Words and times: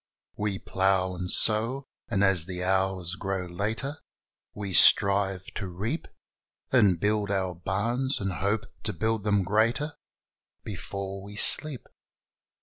We 0.35 0.57
plough 0.57 1.13
and 1.13 1.29
sow, 1.29 1.85
and, 2.09 2.23
as 2.23 2.47
the 2.47 2.63
hours 2.63 3.13
grow 3.13 3.45
later, 3.45 3.99
We 4.55 4.73
strive 4.73 5.45
to 5.53 5.67
reap. 5.67 6.07
And 6.71 6.99
build 6.99 7.29
our 7.29 7.53
barns, 7.53 8.19
and 8.19 8.31
hope 8.33 8.65
to 8.81 8.93
build 8.93 9.23
them 9.23 9.43
greater 9.43 9.93
Before 10.63 11.21
we 11.21 11.35
sleep. 11.35 11.87